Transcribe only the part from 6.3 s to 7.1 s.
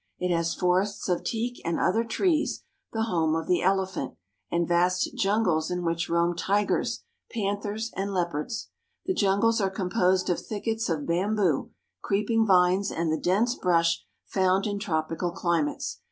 tigers,